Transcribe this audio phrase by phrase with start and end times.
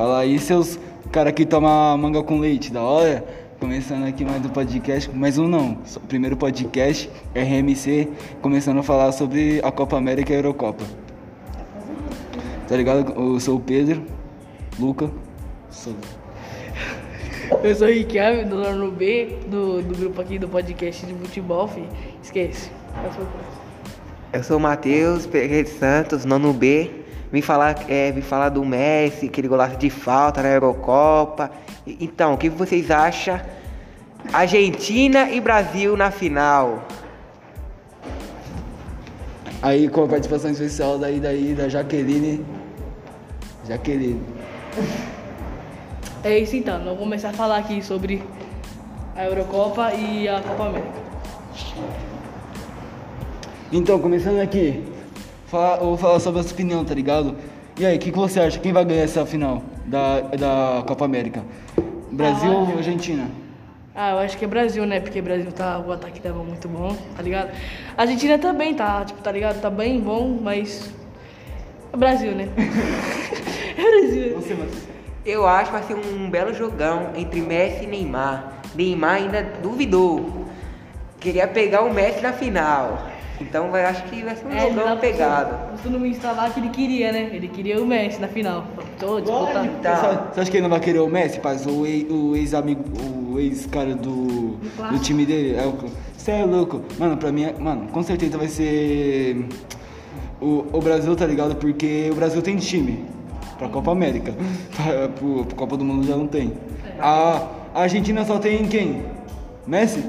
[0.00, 0.78] Fala aí, seus
[1.12, 3.22] cara que toma manga com leite, da hora.
[3.60, 8.08] Começando aqui mais um podcast, mais um não, só- primeiro podcast, RMC,
[8.40, 10.84] começando a falar sobre a Copa América e a Eurocopa.
[12.66, 13.12] Tá ligado?
[13.12, 14.02] Eu sou o Pedro,
[14.78, 15.10] Luca,
[15.68, 15.92] sou...
[17.62, 21.68] Eu sou o Ricardo, do Norno B, do, do grupo aqui do podcast de futebol,
[21.68, 21.84] fi.
[22.22, 22.70] Esquece.
[23.04, 23.60] Eu sou o próximo.
[24.32, 26.99] Eu sou o Matheus Pereira de Santos, nono B.
[27.32, 31.50] Vim falar, é, vim falar do Messi, aquele golaço de falta na Eurocopa.
[31.86, 33.40] Então, o que vocês acham?
[34.32, 36.82] Argentina e Brasil na final.
[39.62, 42.44] Aí com a participação especial daí, daí da Jaqueline.
[43.66, 44.22] Jaqueline.
[46.24, 48.22] É isso então, vamos começar a falar aqui sobre
[49.14, 51.00] a Eurocopa e a Copa América.
[53.72, 54.82] Então, começando aqui,
[55.52, 57.36] eu vou falar sobre a sua opinião, tá ligado?
[57.78, 58.58] E aí, o que, que você acha?
[58.58, 61.42] Quem vai ganhar essa final da, da Copa América?
[62.10, 63.28] Brasil Ah, ou Argentina?
[63.94, 65.00] Ah, eu acho que é Brasil, né?
[65.00, 65.78] Porque Brasil tá.
[65.78, 67.50] O ataque tava muito bom, tá ligado?
[67.96, 69.60] A Argentina também tá, tipo, tá ligado?
[69.60, 70.90] Tá bem bom, mas.
[71.92, 72.48] É Brasil, né?
[73.76, 74.34] é Brasil.
[74.34, 74.82] Você, Matheus.
[75.24, 78.54] Eu acho que vai ser um belo jogão entre Messi e Neymar.
[78.74, 80.46] Neymar ainda duvidou.
[81.18, 83.06] Queria pegar o Messi na final.
[83.40, 85.70] Então eu acho que vai ser um É, jogão tá pegado.
[85.70, 87.30] Postou no meu Insta lá que ele queria, né?
[87.32, 88.64] Ele queria o Messi na final.
[88.98, 89.64] Tô disputando.
[89.64, 89.80] Então.
[89.96, 91.56] Você acha- Você acha que ele não vai querer o Messi, pai?
[91.66, 92.82] O ex- o ex-amigo,
[93.32, 94.56] o ex-cara do,
[94.92, 95.56] do time dele?
[95.58, 95.74] É o
[96.16, 96.82] Você é louco.
[96.98, 99.46] Mano, pra mim, é- mano, com certeza vai ser
[100.40, 101.54] o, o Brasil, tá ligado?
[101.56, 103.04] Porque o Brasil tem time
[103.58, 104.34] pra Copa América.
[104.76, 106.52] pra, pro, pro Copa do Mundo já não tem.
[107.00, 109.02] A, a Argentina só tem quem?
[109.66, 110.04] Messi?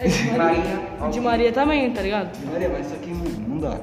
[0.00, 0.80] É, Di Maria.
[1.06, 2.30] O Di Maria também, tá ligado?
[2.50, 3.10] Maria, mas isso aqui
[3.46, 3.76] não, dá.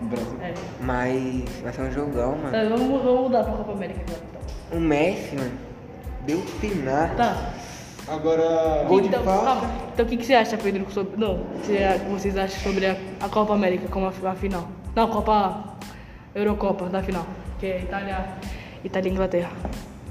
[0.00, 0.36] No Brasil.
[0.42, 0.54] É.
[0.80, 2.50] Mas vai ser um jogão, mano.
[2.50, 4.20] Tá, vamos, vamos mudar pra Copa América agora.
[4.30, 4.78] Então.
[4.78, 5.52] O Messi, mano,
[6.26, 7.14] deu pinar.
[7.16, 7.52] Tá.
[8.08, 8.84] Agora.
[8.88, 9.44] Gol de então, falta.
[9.44, 9.70] calma.
[9.92, 11.16] Então o que, que você acha, Pedro, sobre.
[11.18, 14.66] Não, você- vocês acham sobre a, a Copa América como a, a final?
[14.96, 15.64] Não, Copa.
[16.34, 17.26] Eurocopa da final.
[17.58, 18.24] Que é Itália.
[18.82, 19.50] Itália e Inglaterra.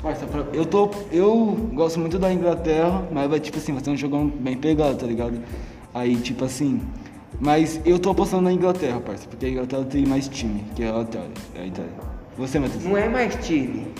[0.02, 0.16] Pra-
[0.54, 0.90] eu tô.
[1.12, 4.96] Eu gosto muito da Inglaterra, mas vai tipo assim, vai ser um jogão bem pegado,
[4.96, 5.40] tá ligado?
[5.94, 6.82] Aí, tipo assim.
[7.40, 11.02] Mas eu tô apostando na Inglaterra, parça, porque a Inglaterra tem mais time que a
[11.02, 11.30] Itália.
[11.58, 11.92] A Itália.
[12.38, 12.84] Você, Matheus?
[12.84, 13.94] Não é mais time,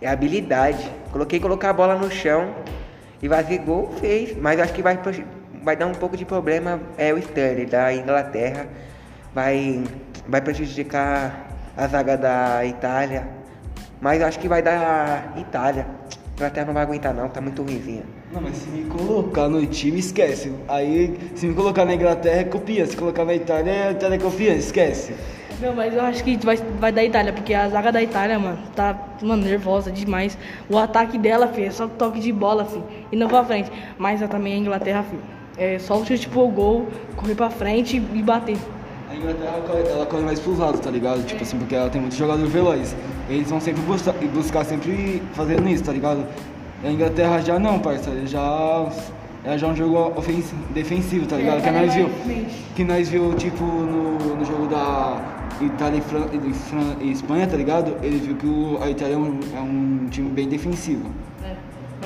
[0.00, 0.90] é habilidade.
[1.12, 2.54] Coloquei colocar a bola no chão
[3.22, 4.36] e vai gol, fez.
[4.38, 4.98] Mas acho que vai,
[5.62, 8.66] vai dar um pouco de problema é o Sterling da Inglaterra.
[9.34, 9.82] Vai,
[10.28, 13.28] vai prejudicar a zaga da Itália.
[14.04, 15.86] Mas acho que vai dar Itália.
[16.10, 18.02] A Inglaterra não vai aguentar não, tá muito ruimzinha.
[18.30, 20.52] Não, mas se me colocar no time, esquece.
[20.68, 22.84] Aí, se me colocar na Inglaterra, é copia.
[22.84, 25.14] Se colocar na Itália, a Itália é copia, esquece.
[25.58, 28.58] Não, mas eu acho que vai, vai dar Itália, porque a zaga da Itália, mano,
[28.76, 30.36] tá, mano, nervosa demais.
[30.68, 33.72] O ataque dela, filho, é só toque de bola, filho, e não pra frente.
[33.96, 35.22] Mas também a Inglaterra, filho,
[35.56, 38.58] é só o chute pro gol, correr pra frente e bater.
[39.14, 41.24] A Inglaterra ela corre, ela corre mais lados, tá ligado?
[41.24, 42.96] Tipo assim, porque ela tem muito jogador veloz.
[43.30, 46.26] Eles vão sempre buscar, buscar sempre fazendo isso, tá ligado?
[46.82, 48.10] A Inglaterra já não, parça.
[48.26, 48.86] Já.
[49.44, 51.58] Ela já é um jogo ofensivo, defensivo, tá ligado?
[51.58, 52.10] É, que ela é nós viu.
[52.74, 55.18] Que nós viu, tipo, no, no jogo da
[55.60, 57.94] Itália e, Fran, e Fran- e Espanha, tá ligado?
[58.02, 61.06] Ele viu que o, a Itália é um, é um time bem defensivo.
[61.44, 61.54] É.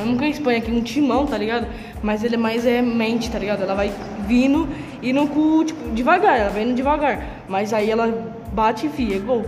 [0.00, 1.66] Eu nunca Espanha aqui um timão, tá ligado?
[2.02, 3.62] Mas ele é mais é mente, tá ligado?
[3.62, 3.92] Ela vai
[4.26, 4.68] vindo
[5.00, 7.18] e não com, tipo, devagar, ela vai indo devagar.
[7.48, 9.44] Mas aí ela bate e fia, é gol.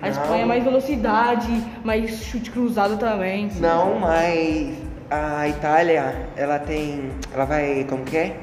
[0.00, 3.48] A Espanha é mais velocidade, mais chute cruzado também.
[3.60, 4.76] Não, mas
[5.08, 7.10] a Itália, ela tem.
[7.32, 7.86] Ela vai.
[7.88, 8.36] Como que é?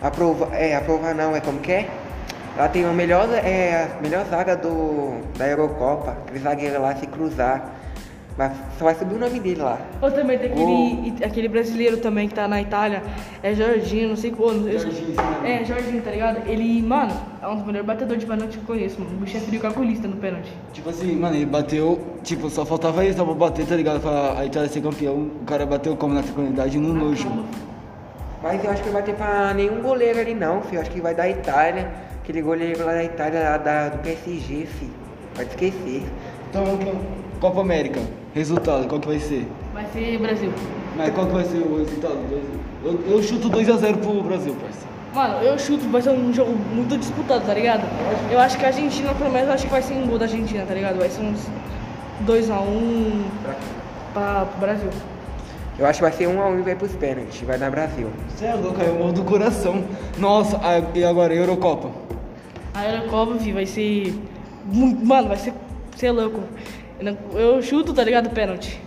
[0.00, 1.88] Aprova, é, aprovar não, é como que é?
[2.56, 6.12] Ela tem a melhor, é, a melhor zaga do, da Eurocopa.
[6.12, 7.72] Aquele zagueiro lá se cruzar.
[8.38, 9.80] Mas só vai subir o nome dele lá.
[10.00, 13.02] Ou também tem aquele, aquele brasileiro também que tá na Itália,
[13.42, 14.70] é Jorginho, não sei quando.
[14.70, 15.16] Jorginho, sim.
[15.44, 16.48] É, Jorginho, tá ligado?
[16.48, 17.12] Ele, mano,
[17.42, 19.10] é um dos melhores batedores de pênalti que eu conheço, mano.
[19.16, 20.52] O bicho é frio calculista no pênalti.
[20.72, 24.00] Tipo assim, mano, ele bateu, tipo, só faltava isso pra bater, tá ligado?
[24.00, 25.16] Pra a Itália ser campeão.
[25.16, 27.28] O cara bateu como na tranquilidade no nojo.
[28.40, 30.76] Mas eu acho que não vai ter pra nenhum goleiro ali não, filho.
[30.76, 31.90] Eu acho que vai dar Itália.
[32.22, 34.92] Aquele goleiro lá da Itália, lá da, do PSG, filho.
[35.34, 36.04] Pode esquecer.
[36.48, 36.64] Então,
[37.40, 38.00] Copa América,
[38.38, 39.46] resultado, qual que vai ser?
[39.74, 40.52] Vai ser Brasil.
[40.96, 42.18] Mas qual que vai ser o resultado?
[42.84, 44.88] Eu, eu chuto 2x0 pro Brasil, parceiro.
[45.14, 47.82] Mano, eu chuto, vai ser um jogo muito disputado, tá ligado?
[48.30, 50.26] Eu acho que a Argentina, pelo menos, eu acho que vai ser um gol da
[50.26, 50.96] Argentina, tá ligado?
[50.98, 51.40] Vai ser uns
[52.26, 53.22] 2x1
[54.12, 54.90] pra, pro Brasil.
[55.78, 57.40] Eu acho que vai ser um a um e vai pros pênaltis.
[57.42, 58.08] Vai dar Brasil.
[58.28, 59.84] Você é louco, aí eu morro do coração.
[60.18, 61.90] Nossa, a- e agora, Eurocopa?
[62.74, 64.14] A Eurocopa, fi, vai ser.
[64.66, 65.52] muito- Mano, vai ser.
[65.96, 66.40] Você é louco.
[66.98, 68.30] Eu, não- eu chuto, tá ligado?
[68.30, 68.80] Pênalti.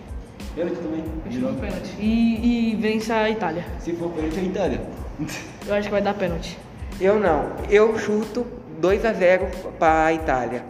[0.56, 1.04] Pênalti também.
[1.26, 1.96] Eu chuto pênalti.
[2.00, 3.64] E, e vence a Itália.
[3.80, 4.82] Se for pênalti, é a Itália.
[5.68, 6.58] Eu acho que vai dar pênalti.
[7.00, 7.52] Eu não.
[7.70, 8.46] Eu chuto
[8.80, 9.48] 2 a 0
[9.80, 10.64] para a Itália.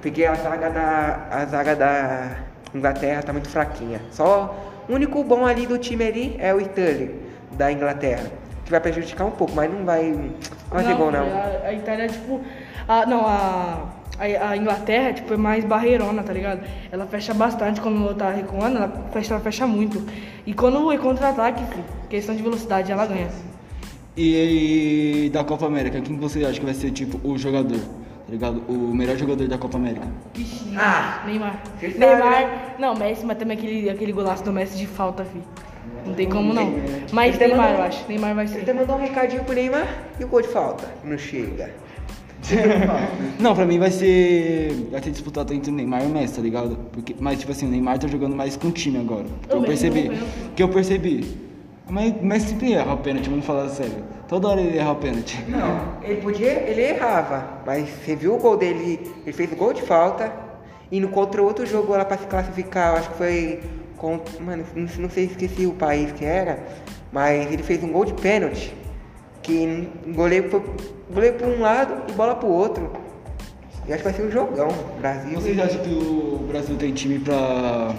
[0.00, 2.36] Porque a zaga da a zaga da
[2.74, 4.00] Inglaterra tá muito fraquinha.
[4.10, 4.56] Só
[4.88, 7.14] o único bom ali do time ali é o Sterling
[7.52, 8.24] da Inglaterra,
[8.64, 10.30] que vai prejudicar um pouco, mas não vai não
[10.70, 11.26] vai ser bom não.
[11.26, 12.40] A, a Itália, tipo.
[12.88, 13.86] A, não, a,
[14.18, 16.60] a, a Inglaterra, tipo, é mais barreirona, tá ligado?
[16.90, 20.02] Ela fecha bastante quando tá recuando, ela fecha, ela fecha muito.
[20.46, 21.62] E quando é contra-ataque,
[22.08, 23.28] questão de velocidade, ela ganha.
[24.16, 27.78] E, da Copa América, quem você acha que vai ser, tipo, o jogador?
[27.78, 28.62] Tá ligado?
[28.68, 30.06] O melhor jogador da Copa América.
[30.34, 31.62] Vixe, Ah, Neymar.
[31.80, 32.74] Neymar.
[32.78, 35.40] Não, Messi, mas também aquele, aquele golaço do Messi de falta, fi.
[36.06, 36.72] Não tem como não.
[37.12, 38.04] Mas Neymar, mandou- eu acho.
[38.08, 38.72] Neymar vai Ele até ser.
[38.74, 39.86] mandou um recadinho pro Neymar
[40.20, 40.88] e o gol de falta.
[41.04, 41.70] Não chega.
[43.38, 44.88] Não, pra mim vai ser.
[44.90, 46.76] Vai ser disputado entre o Neymar e o Messi, tá ligado?
[46.92, 49.24] Porque, mas, tipo assim, o Neymar tá jogando mais com o time agora.
[49.48, 50.08] Que eu Messi percebi.
[50.08, 50.26] ganhou.
[50.56, 51.52] Que eu percebi.
[51.88, 54.04] Mas o Messi sempre erra o pênalti, vamos falar sério.
[54.28, 55.44] Toda hora ele erra o pênalti.
[55.48, 59.74] Não, ele podia, ele errava, mas você viu o gol dele, ele fez o gol
[59.74, 60.32] de falta,
[60.90, 63.60] indo contra outro jogo lá pra se classificar, eu acho que foi
[63.98, 64.64] contra, mano,
[64.98, 66.64] não sei, esqueci o país que era,
[67.12, 68.72] mas ele fez um gol de pênalti,
[69.42, 72.90] que o goleiro foi, o goleiro pra um lado e bola pro outro.
[73.86, 74.68] E acho que vai ser um jogão,
[75.00, 75.34] Brasil.
[75.40, 77.92] Vocês acham que o Brasil tem time pra.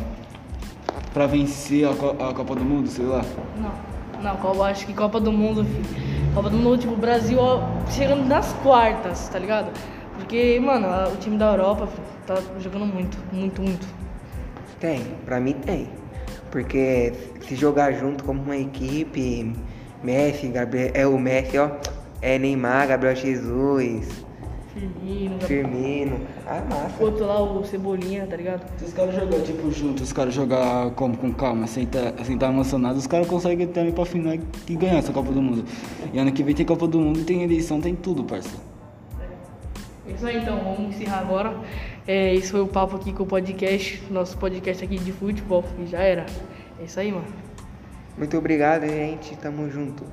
[1.13, 3.23] pra vencer a, Co- a Copa do Mundo, sei lá?
[3.57, 3.93] Não.
[4.23, 6.33] Não, Copa, acho que Copa do Mundo, filho.
[6.33, 7.61] Copa do Mundo, tipo, o Brasil ó,
[7.91, 9.69] chegando nas quartas, tá ligado?
[10.17, 13.85] Porque, mano, a- o time da Europa filho, tá jogando muito, muito, muito.
[14.79, 15.89] Tem, pra mim tem.
[16.49, 17.11] Porque
[17.41, 19.53] se jogar junto como uma equipe,
[20.03, 21.69] Messi, Gabriel, é o Messi, ó,
[22.21, 24.23] é Neymar, Gabriel Jesus,
[24.73, 27.03] Firmino, Firmino, ah, o massa.
[27.03, 28.65] outro lá, o Cebolinha, tá ligado?
[28.79, 32.37] Se os caras jogar, tipo, juntos, os caras jogar como com calma, sem estar sem
[32.37, 35.63] tá emocionado, os caras conseguem até ir pra final e ganhar essa Copa do Mundo.
[36.11, 38.49] E ano que vem tem Copa do Mundo, tem eleição, tem tudo, parça.
[40.07, 41.55] É isso aí, então, vamos encerrar agora.
[42.07, 45.85] É, esse foi o papo aqui com o podcast, nosso podcast aqui de futebol, e
[45.85, 46.25] já era.
[46.79, 47.52] É isso aí, mano.
[48.17, 49.35] Muito obrigado, gente.
[49.37, 50.03] Tamo junto.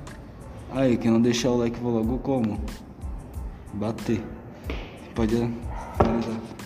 [0.71, 2.59] Aí, quem não deixar o like, vou logo como?
[3.73, 4.21] Bater.
[5.13, 5.35] Pode
[5.97, 6.60] finalizar.